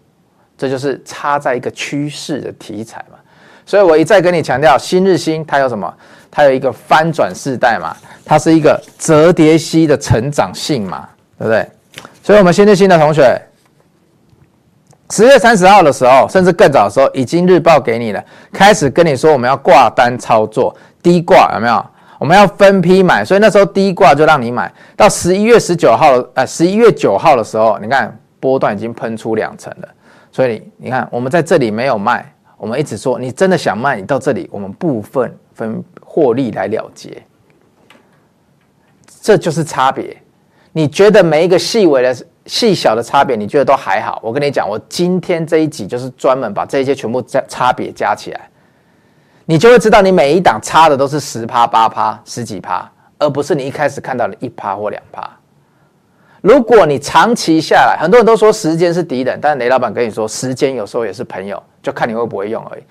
[0.58, 3.18] 这就是差在一个趋势的题材嘛。
[3.66, 5.94] 所以我一再跟你强调，新日兴它有什么？
[6.32, 7.96] 它有一个翻转世代嘛，
[8.26, 11.68] 它是一个折叠息的成长性嘛，对不对？
[12.24, 13.40] 所以，我们新日兴的同学，
[15.12, 21.86] 十月三十号的时候，甚至更早的时候，已经日报给你了，开始跟你说我们要挂单操作，低挂有没有？
[22.20, 29.88] 我们要分批买，所以那时候低挂就让你买到十一月十九号，呃，十一月九号的时候，你看波段已经喷出两成了，
[30.32, 32.34] 所以你看我们在这里没有卖。
[32.58, 37.24] 我们一直说，你真的想卖，你到这里，我们部分分获利来了结，
[39.22, 40.18] 这就是差别。
[40.74, 42.14] 你觉得每一个细微的、
[42.46, 44.20] 细小的差别，你觉得都还好？
[44.24, 48.50] 我跟你讲，我今天这一集就是专门把这些全部加差别加起来，
[49.46, 55.30] 你就会知道，你每一档差的都是十趴、八趴、十几趴，而不是你一开始看到的一趴或两趴。
[56.42, 62.84] 如果你长期下来，很多人都说时间是敌人，但雷老板跟你说，时间有时候也是朋友，就看你会不会用而已。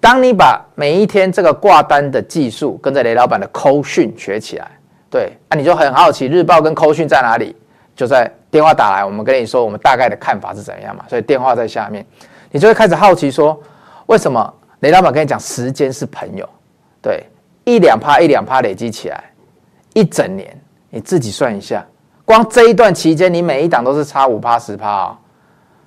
[0.00, 4.70] 当你把每一天这个挂单的技术跟着雷老板的扣讯学起来，
[5.10, 7.56] 对，那你就很好奇日报跟扣讯在哪里？
[7.96, 11.04] 就在电话打来，我们跟你说我们大概的看法是怎样嘛。
[11.08, 12.04] 所以电话在下面，
[12.50, 13.58] 你就会开始好奇说，
[14.06, 16.48] 为什么雷老板跟你讲时间是朋友？
[17.00, 17.24] 对，
[17.64, 19.22] 一两趴一两趴累积起来，
[19.94, 20.60] 一整年
[20.90, 21.86] 你自己算一下，
[22.24, 25.16] 光这一段期间你每一档都是差五趴十趴哦，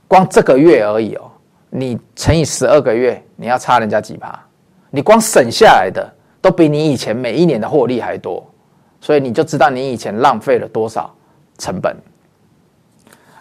[0.07, 1.29] 光这个月而已哦，
[1.69, 4.39] 你乘以十二个月，你要差人家几趴？
[4.89, 6.07] 你光省下来的
[6.39, 8.45] 都比你以前每一年的获利还多，
[9.01, 11.13] 所以你就知道你以前浪费了多少
[11.57, 11.97] 成本。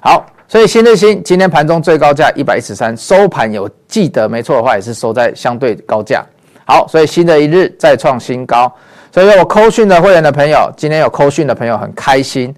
[0.03, 0.27] 好。
[0.49, 6.23] 所以新日新今天盘中最高价一百一十三，收盘有记得没错的话，也是收在相对高价。
[6.67, 8.71] 好，所以新的一日再创新高。
[9.11, 12.55] 所以有扣讯的会员的朋友，今天有扣讯的朋友很开心，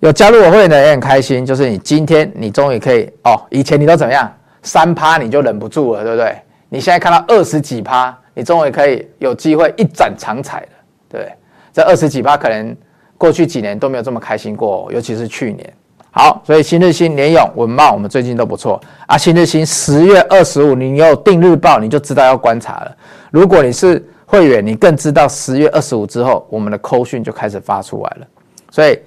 [0.00, 1.46] 有加入我会员的也很开心。
[1.46, 4.28] 就是你今天你终于可以哦，以前你都怎么样？
[4.62, 6.36] 三趴你就忍不住了，对不对？
[6.68, 10.68] 你现在看到二十几趴，你终于可以有机会一展长彩了，
[11.08, 11.32] 对不对？
[11.72, 12.76] 这二十几趴可能
[13.16, 15.72] 过去几年都没有这么开心过，尤其是去年。
[16.18, 19.18] 好，所以新日新、联咏、文茂，我们最近都不错啊。
[19.18, 22.96] 新日新十月二十五，你有订日报，你就知道要观察了。
[23.30, 28.26] 如果你是会员，你更知道十月二十五之后，我们的扣讯就开始发出来了。
[28.70, 28.98] 所以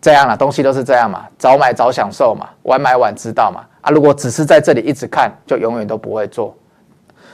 [0.00, 3.64] 这样啦，东西都是这样嘛，早买早享受嘛，晚买晚知道嘛。
[3.80, 6.56] 啊，如果只是在这里一直看，就永远都不会做。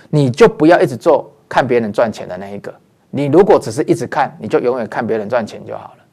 [0.09, 2.75] 你就不要一直做看别人赚钱的那一个。
[3.11, 6.05] 你如果只是一直看，你就永远看别人赚钱就好了。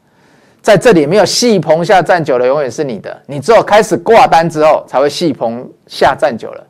[0.66, 3.16] 在这里没有戏棚下站久了，永远是你的。
[3.28, 6.64] 你只有开始挂单之后，才会戏棚下站久了，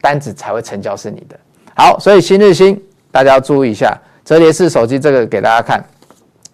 [0.00, 1.38] 单子才会成交是你的。
[1.76, 5.84] 好，所以新日新大家要注意一下，折叠式手机这个给大家看。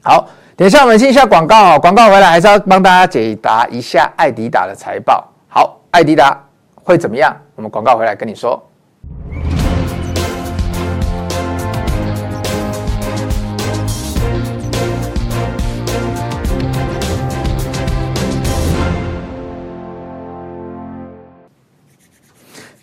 [0.02, 5.24] 好，等一下我们进一下广告，广告回来还是要帮大家解答一下爱迪达的财报。
[5.46, 6.36] 好，爱迪达
[6.82, 7.32] 会怎么样？
[7.54, 8.60] 我们广告回来跟你说。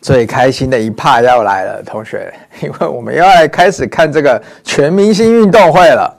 [0.04, 6.14] 最开心的一趴要来了，同学， 因为我们要来开始看这个全明星运动会了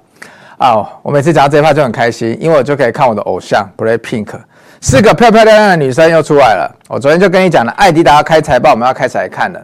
[0.56, 4.40] 啊我每次讲到这一趴就很开心，因为我就可以看我的偶像 BLACKPINK，
[4.80, 6.76] 四个漂漂亮亮的女生又出来了。
[6.88, 9.62] 我昨天就跟你讲了，艾迪达开财报，我们要开始来看了。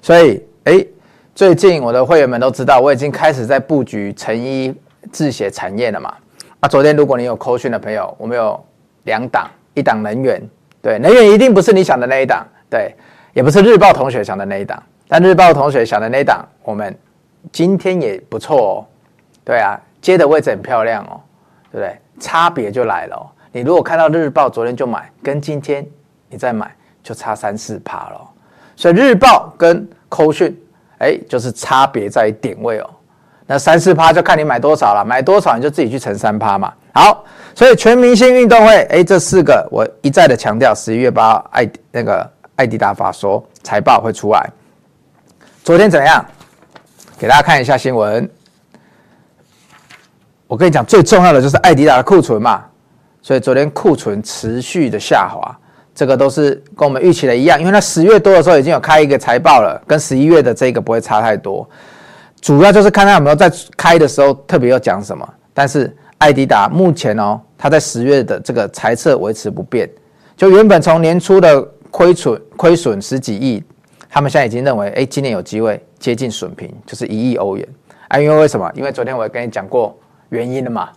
[0.00, 0.82] 所以，哎，
[1.34, 4.74] 最近我的会员们都知道，我已经开始在布局成衣
[5.12, 6.10] 制鞋产业了嘛。
[6.60, 8.58] 啊，昨天如果你有扣讯的朋友，我们有
[9.04, 10.40] 两档，一档能源，
[10.80, 12.94] 对，能源一定不是你想的那一档，对。
[13.34, 16.96] 也不是日报同学想的那一档，但日报同学想的那一档，我们
[17.52, 18.86] 今天也不错哦。
[19.44, 21.20] 对啊，接的位置很漂亮哦，
[21.70, 21.96] 对不对？
[22.20, 23.24] 差别就来了哦。
[23.52, 25.86] 你如果看到日报昨天就买，跟今天
[26.28, 28.20] 你再买就差三四趴了。
[28.74, 30.54] 所以日报跟扣讯，
[30.98, 32.90] 哎，就是差别在于点位哦。
[33.46, 36.72] 那三四趴就看你买多少了，买多少你就自己去乘三趴嘛。
[36.92, 42.30] 好，所以全明星运动会，哎，这四个我一再的强调，十一月八号爱那个。
[42.58, 44.50] 爱迪达法说财报会出来，
[45.62, 46.24] 昨天怎样？
[47.16, 48.28] 给大家看一下新闻。
[50.48, 52.64] 我跟你讲，最重要的就是爱迪达的库存嘛，
[53.22, 55.56] 所以昨天库存持续的下滑，
[55.94, 61.68] 这个都是跟我们预期的一样，因为它十月多的时候已经有开一个财报了，跟十一月的这个不会差太多。
[62.40, 65.24] 主要就是看它有没有在开的时候特别要讲什么。
[65.54, 69.88] 但是爱迪达目前哦，它在十月的这个财测维持不变，
[70.36, 71.64] 就原本从年初的。
[71.90, 73.62] 亏损亏损十几亿，
[74.08, 77.68] 他们现在已经认为，哎，今年有机会接近损平，就是一亿欧元
[78.08, 78.18] 啊。
[78.18, 78.70] 因为为什么？
[78.74, 79.98] 因为昨天我也跟你讲过
[80.28, 80.90] 原因了嘛。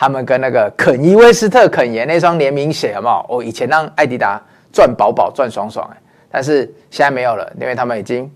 [0.00, 3.26] 他们跟那个肯伊威斯特肯爷那双联名鞋，有没有？
[3.28, 4.40] 哦，以前让艾迪达
[4.72, 5.90] 赚饱饱赚爽爽，
[6.30, 8.30] 但是现在没有了，因为他们已经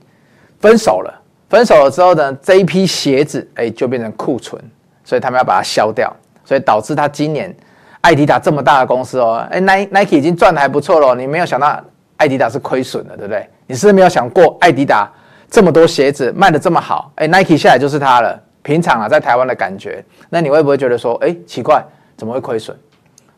[0.58, 1.22] 分手了。
[1.48, 4.60] 分手了之后呢，这一批鞋子哎就变成库存，
[5.04, 6.12] 所以他们要把它销掉，
[6.44, 7.54] 所以导致他今年
[8.00, 11.80] 艾迪达这么大的公司哦，哎，Nike 已经赚得还不错了，你没有想到。
[12.22, 13.44] 爱迪达是亏损的，对不对？
[13.66, 15.10] 你是没有想过，爱迪达
[15.50, 18.40] 这么多鞋子卖得这么好，哎，Nike 下来就是它了。
[18.62, 21.84] 平常啊，在台湾的感觉，那你会不会觉得说，哎，奇怪，
[22.16, 22.76] 怎么会亏损？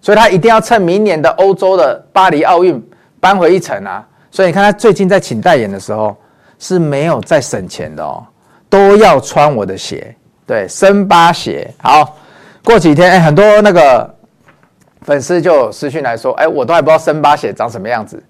[0.03, 2.79] 所以他一定要趁明年的欧洲的巴黎奥运
[3.21, 4.07] 扳回一城啊！
[4.31, 6.15] 所以你看他最近在请代言的时候
[6.59, 8.23] 是没有在省钱的哦，
[8.69, 10.15] 都要穿我的鞋，
[10.47, 11.73] 对，森巴鞋。
[11.79, 12.19] 好，
[12.63, 14.15] 过几天，哎，很多那个
[15.01, 18.23] 粉丝就私讯来说，哎，我都还不知道森巴鞋长什么样子。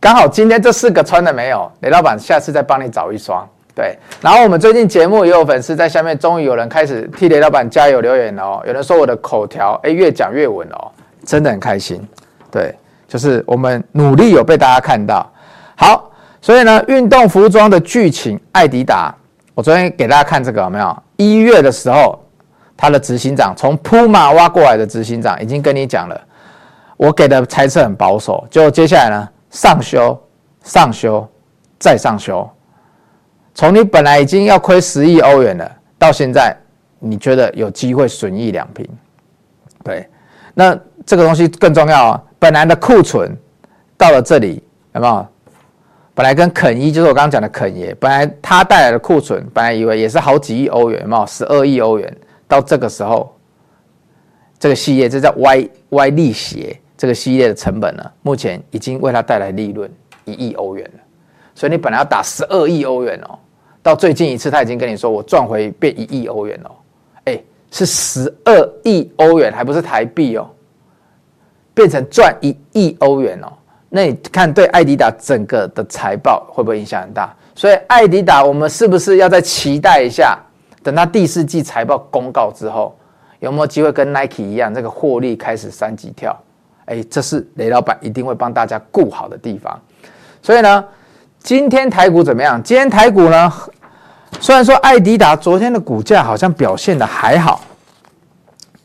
[0.00, 1.70] 刚好今天这四个穿了没有？
[1.80, 3.46] 雷老板下次再帮你找一双。
[3.74, 8.62] 对，然后我们最近节目也有粉丝在下面，终于有人开始替雷老板加油留言了哦。
[8.66, 10.90] 有人说我的口条哎越讲越稳哦，
[11.24, 12.00] 真的很开心。
[12.50, 12.74] 对，
[13.06, 15.24] 就是我们努力有被大家看到。
[15.76, 19.14] 好，所以呢，运动服装的剧情，爱迪达，
[19.54, 21.02] 我昨天给大家看这个有没有？
[21.16, 22.18] 一月的时候，
[22.76, 26.20] 他的执行长从铺马挖过来的执行长已经跟你讲了，
[26.96, 29.28] 我给的猜测很保守，就接下来呢？
[29.50, 30.18] 上修，
[30.62, 31.26] 上修，
[31.78, 32.48] 再上修。
[33.54, 36.56] 从你本来已经要亏十亿欧元了，到现在
[36.98, 38.88] 你觉得有机会损益两平，
[39.82, 40.08] 对，
[40.54, 42.22] 那这个东西更重要啊。
[42.38, 43.36] 本来的库存
[43.96, 44.62] 到了这里，
[44.94, 45.26] 有没有？
[46.14, 51.26] 本来跟肯一就是我刚刚讲的肯爷，本来他带来的库存，本来以为也是好几亿欧元，有没有？
[51.26, 53.36] 十二亿欧元，到这个时候，
[54.58, 59.90] 这个系列这叫歪歪利鞋，这个系列的成本呢，目前已经为它带来利润
[60.24, 61.00] 一亿欧元了。
[61.54, 63.38] 所以你本来要打十二亿欧元哦，
[63.82, 66.70] 到最近一次他已经跟你说我赚回变一亿欧元哦，
[67.24, 70.50] 哎，是十二亿欧元，还不是台币哦，
[71.74, 73.52] 变成赚一亿欧元哦。
[73.88, 77.34] 那你看对爱迪达整个的财报会不会影响很大？
[77.54, 80.38] 所以爱迪达我们是不是要再期待一下，
[80.82, 82.96] 等他第四季财报公告之后，
[83.40, 86.36] 有没有机会跟 Nike 一样，这个获利开始三级跳？
[86.88, 89.80] 哎，这是雷老板一定会帮大家顾好的地方。
[90.42, 90.84] 所以呢。
[91.40, 92.60] 今天台股怎么样？
[92.64, 93.50] 今天台股呢？
[94.40, 97.60] 虽然说爱迪达昨天的股价好像表现的还好，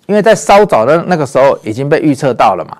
[0.05, 2.77] 因为在稍早的那个时候已经被预测到了嘛。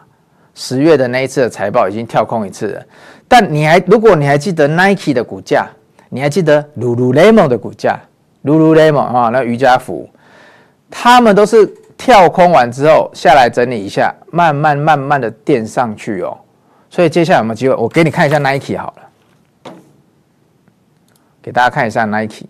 [0.53, 2.83] 十月的那一次的财报已经跳空一次了。
[3.27, 5.67] 但你还，如果你还记得 Nike 的股价，
[6.09, 7.99] 你还记得 Lululemon 的股价
[8.45, 10.07] ，Lululemon 啊，那瑜伽服，
[10.89, 11.65] 他们都是
[11.97, 16.37] 跳空完之后下来整理一下，慢慢慢慢的垫上去哦。
[16.89, 17.75] 所以接下来有没有机会？
[17.75, 19.73] 我给你看一下 Nike 好了。
[21.41, 22.45] 给大家看一下 Nike，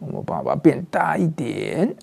[0.00, 1.96] 我把它变大一点。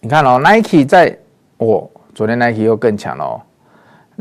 [0.00, 1.16] 你看哦，Nike 在，
[1.58, 3.40] 哦，昨天 Nike 又更强了哦。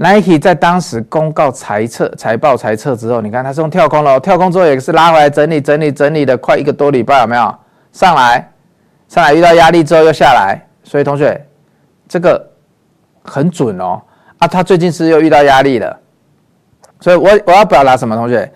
[0.02, 7.56] Nike 在当时公告财测、财报、财测之后，你看它是用跳空了，跳空之后也是拉回来整理、整理、整理的快一个多礼拜，有没有
[7.92, 8.50] 上来？
[9.08, 11.40] 上来遇到压力之后又下来，所以同学，
[12.08, 12.44] 这个
[13.24, 14.02] 很准哦。
[14.40, 16.00] 啊，他最近是又遇到压力了，
[17.00, 18.16] 所以我我要表达什么？
[18.16, 18.52] 同学，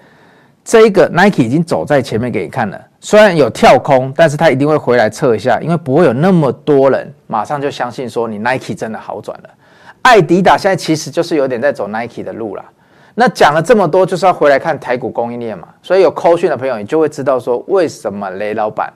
[0.63, 9.49] 这一个 Nike 已经走在前面给你看了，虽然有跳空，但是他一定会回来测一下，因为不会有那么多人马上就相信说你 Nike 真的好转了。
[10.05, 12.63] 爱迪达现在其实就是有点在走 Nike 的路了。
[13.15, 15.67] 那讲了这么多，就是要回来看台股供应链嘛。
[15.81, 18.93] 所以有扣讯的朋友，你就会知道说为什么雷老板。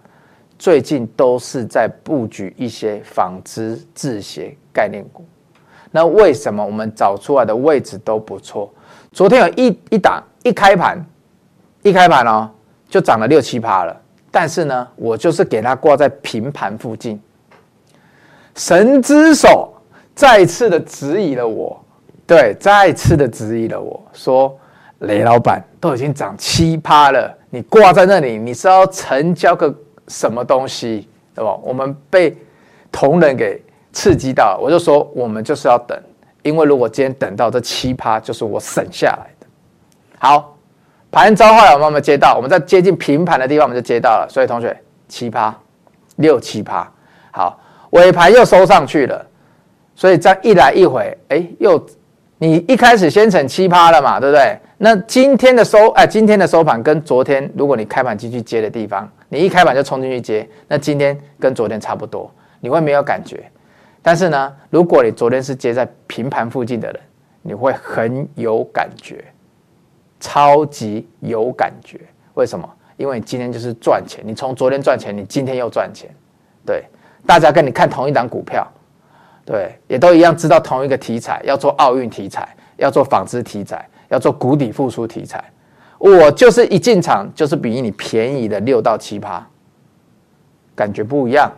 [0.59, 5.25] 最近都是在布局一些纺织、制鞋概念股，
[5.89, 8.71] 那为什么我们找出来的位置都不错？
[9.11, 11.03] 昨天有一一档一开盘，
[11.81, 12.51] 一开盘哦，
[12.89, 14.01] 就涨了六七趴了。
[14.29, 17.19] 但是呢，我就是给它挂在平盘附近，
[18.53, 19.68] 神之手
[20.19, 21.81] 再次的质疑了我，
[22.27, 24.53] 对，再次的质疑了我说，
[24.99, 29.73] 雷老板都已经涨七趴了，你挂在那里，你是要成交个？
[30.09, 31.55] 什么东西，对吧？
[31.63, 32.35] 我们被
[32.91, 35.97] 同仁给刺激到，我就说我们就是要等，
[36.41, 39.47] 因为如果今天等到这七趴，就是我省下来的。
[40.17, 40.57] 好，
[41.11, 42.33] 盘召唤我们有没有接到？
[42.35, 44.27] 我们在接近平盘的地方，我们就接到了。
[44.29, 44.75] 所以同学，
[45.07, 45.55] 七趴，
[46.17, 46.91] 六七趴，
[47.31, 47.57] 好，
[47.91, 49.25] 尾盘又收上去了。
[49.99, 51.85] 所以这样一来一回，哎，又
[52.37, 54.57] 你一开始先成七趴了嘛，对不对？
[54.77, 59.11] 那今天的收，哎，今天的收盘跟昨天，如果你开盘进去接的地方。
[59.27, 62.31] 你一开盘就冲进去接，那今天跟昨天差不多，
[62.61, 63.43] 你会没有感觉。
[64.01, 67.01] 但是呢，如果你昨天是接在平盘附近的人，
[67.41, 69.21] 你会很有感觉，
[70.21, 71.99] 超级有感觉。
[72.35, 72.65] 为什么？
[72.95, 76.09] 因为今天就是赚钱，你从昨天赚钱，你今天又赚钱。
[76.65, 76.85] 对，
[77.27, 78.65] 大家跟你看同一档股票，
[79.49, 85.43] 对，也都一样知道同一个题材，要做奥运题材，要做纺织题材，要做谷底复苏题材。
[85.97, 89.43] 我就是一进场就是比你便宜的六到七趴，
[90.75, 91.51] 感觉不一样。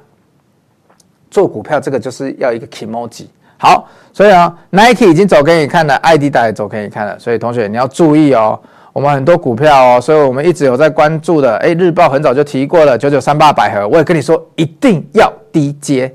[1.29, 3.25] 做股票这个就是要一个 kimoji。
[3.57, 8.57] 好，所以啊，Nike 已经走给你看了，爱迪达也走给你看了，所以同学你要注意哦。
[8.93, 11.57] 我们很多股票哦，所以我们一直有在关注的。
[11.57, 16.13] 哎，日报很早就提过了，九九三八百合，我也跟你说一定要低接。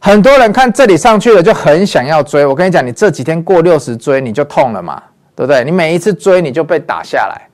[0.00, 5.02] 很多人看这里上去了就很想要追，我跟你讲，你这几天过六十追你就痛了嘛。
[5.38, 5.62] 对不对？
[5.62, 7.48] 你每一次追你就被打下来，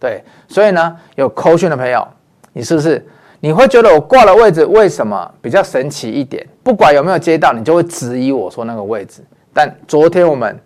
[0.00, 2.04] 对，所以呢，有扣讯的朋友，
[2.52, 3.06] 你是不是
[3.38, 6.44] 你会觉得我挂的位置为什么比较神奇一点？
[6.64, 9.22] 不管有没有接到，你就会质疑我说那个位置。
[9.54, 10.58] 但昨天我们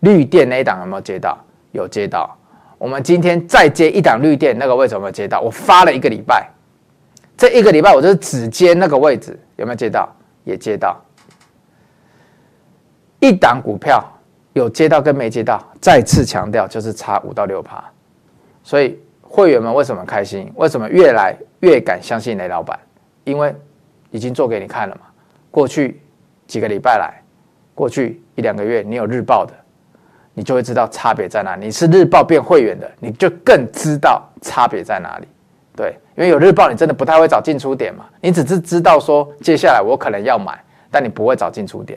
[0.00, 1.38] 绿电那一档有没有接到？
[1.70, 2.36] 有接到。
[2.78, 5.40] 我们今天再接一档绿电那个位置有没有接到？
[5.40, 6.50] 我发了一个礼拜，
[7.36, 10.12] 这一个礼拜我就是只接那个位置，有没有接到？
[10.48, 11.00] 也接到。
[13.20, 14.02] 一档股票。
[14.54, 17.84] 有接到跟没接到，再次强调就是差五到六趴，
[18.64, 20.50] 所以会员们为什么开心？
[20.56, 22.76] 为什么越来越敢相信雷老板？
[23.22, 23.54] 因为
[24.10, 25.02] 已经做给你看了嘛。
[25.48, 26.02] 过去
[26.48, 27.22] 几个礼拜来，
[27.72, 29.54] 过去一两个月你有日报的，
[30.34, 31.66] 你就会知道差别在哪里。
[31.66, 35.28] 你是日报变会员的，你就更知道差别在哪里。
[35.78, 40.58] 对，因为有日报，你真的不太会找进出点嘛，你只是知道说接下来我可能要买，
[40.90, 41.96] 但你不会找进出点。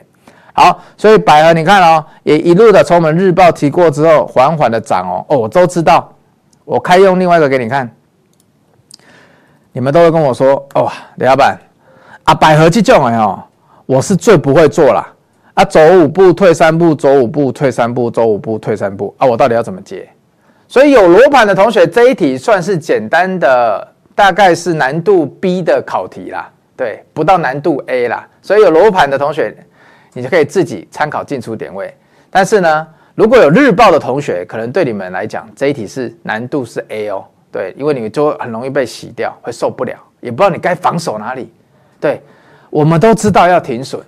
[0.52, 5.26] 好，所以百合你看哦，也一路的从我们日报提过之后，缓缓的涨哦。
[5.28, 6.14] 哦，我都知道，
[6.64, 7.92] 我开用另外一个给你看，
[9.72, 11.58] 你们都会跟我说哦，李老板
[12.22, 13.42] 啊，百合这种哎哦，
[13.84, 15.12] 我是最不会做啦。
[15.54, 20.08] 啊，走五步退三步，走五步退三步，走五步退三步啊，我到底要怎么接？
[20.72, 28.26] 所以有罗盘的同学，这一题算是简单的，大概是难度 B 的考题啦，对，不到难度 A 啦。
[28.40, 29.54] 所以有罗盘的同学。
[30.14, 31.94] 你就可以自己参考进出点位，
[32.28, 41.50] 但是呢，如果有日报的同学，可能对你们来讲这一题是难度是 A 哦，对，因为你就很容易被洗掉，会受不了，也不知道你该防守哪里。
[41.98, 42.20] 对，
[42.68, 44.02] 我们都知道要停损，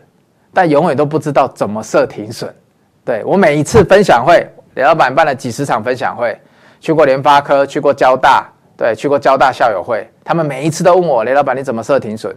[0.53, 2.55] 但永远都不知道怎么设停损。
[3.03, 6.39] 对，我每一次分享会，李老板办了几十场分享会，
[6.85, 12.37] 去过联发科，去过交大，对，去过交大校友会，他们每一次都问我，雷老板你怎么设停损？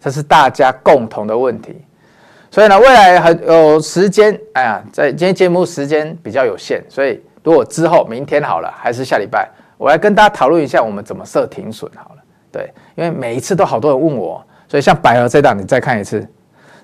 [0.00, 1.76] 这是大家共同的问题。
[2.50, 12.22] 所以呢，未来很有时间，哎呀，在今天节目时间比较有限，所以如果之后明天好了，还是下礼拜，我来跟大家讨论一下我们怎么设停损好了。
[12.50, 16.26] 对，因为每一次都好多人问我，所以像百合这档，你再看一次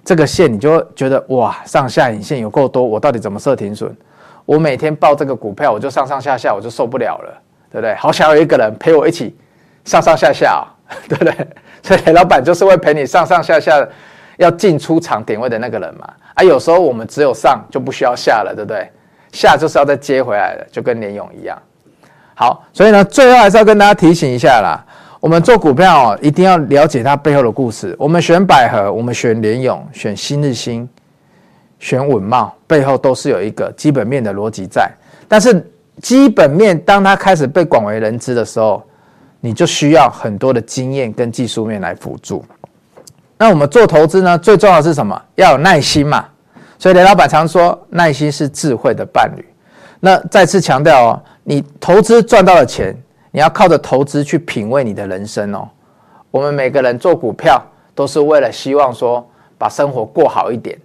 [0.05, 3.97] 这个线，你就觉得哇，上下影线有够多，我到底怎么设停损？
[4.45, 7.95] 我每天报这个股票，我就上上下下，我就受不了了，对不对？
[7.95, 9.37] 好想有一个人陪我一起
[9.85, 10.65] 上上下下，
[11.09, 11.35] 对不对？
[11.83, 13.87] 所以老板就是会陪你上上下下。
[14.37, 18.91] 要进出场点位的那个人嘛，啊，有时候我们只有上就不需要下了，对不对？
[19.33, 21.59] 下就是要再接回来的，就跟联咏一样。
[22.33, 24.83] 好，所以呢，最后还是要跟大家提醒一下啦，
[25.21, 27.95] 我们做股票哦，一定要了解它背后的故事。
[27.99, 30.89] 我们选百合，我们选联咏，选新日兴，
[31.81, 34.89] 选稳懋，背后都是有一个基本面的逻辑在。
[35.27, 35.69] 但是
[36.01, 38.81] 基本面当它开始被广为人知的时候，
[39.41, 42.45] 你就需要很多的经验跟技术面来辅助。
[43.39, 45.21] 那我们做投资呢，最重要的是什么？
[45.35, 46.25] 要有耐心嘛。
[46.79, 49.45] 所以雷老板常说，耐心是智慧的伴侣。
[49.99, 52.95] 那再次强调哦，你投资赚到了钱，
[53.31, 55.69] 你要靠着投资去品味你的人生哦。
[56.31, 57.63] 我们每个人做股票
[57.95, 59.27] 都是为了希望说
[59.59, 60.79] 把生活过好一点。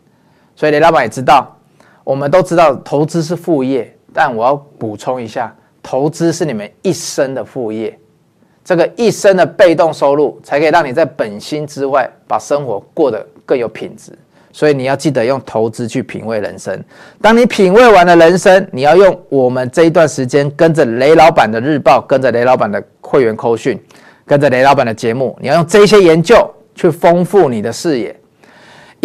[0.55, 1.55] 所以雷老板也知道，
[2.03, 5.53] 我们都知道投资是副业，但我要补充一下，
[5.83, 7.97] 投资是你们一生的副业。
[8.63, 14.11] 这个一生的被动收入，才可以让你在本薪之外，把生活过得更有品质。
[14.51, 16.81] 所以你要记得用投资去品味人生。
[17.21, 23.77] 当你品味完了人生，你要用我们这一段时间跟着雷老板的日报，跟着雷老板的会员扣讯，
[24.25, 28.17] 跟着雷老板的节目，你要用这些研究去丰富你的视野。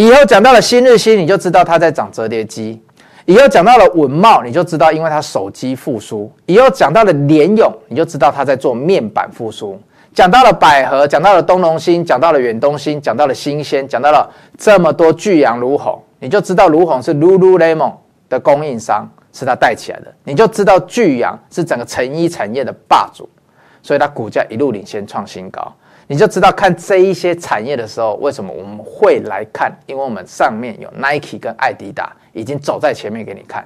[0.00, 2.82] 以后讲到了新日新，你就知道它在涨折叠机。
[3.26, 6.32] 以后讲到了稳懋，你就知道，因为它手机复苏。
[6.46, 9.78] 以后讲到了联咏，你就知道它在做面板复苏。
[10.14, 14.26] 讲到了百合，讲到了东隆兴，讲到了远东兴，讲到了新鲜，讲到了
[14.56, 17.92] 这么多巨阳如虹，你就知道如虹是 Lululemon
[18.30, 20.06] 的供应商，是它带起来的。
[20.24, 23.28] 你就知道巨阳是整个成衣产业的霸主，
[23.82, 25.70] 所以它股价一路领先创新高。
[26.10, 29.72] 你就知道看这一些产业的时候，为什么我们会来看？
[29.86, 33.64] 因为我们上面有 Nike 跟艾迪达已经走在前面给你看，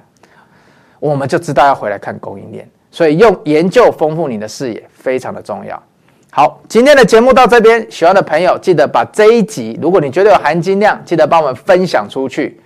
[0.99, 2.69] 我们就知道要回来看供应链。
[2.91, 5.81] 所以用研究丰富你的视野非常的重要。
[6.29, 12.61] 好，今天的节目到这边，喜欢的朋友记得把这一集，如果你觉得有含金量，记得帮我们分享出去。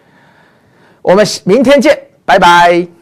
[1.02, 2.99] 我们明天见，拜拜。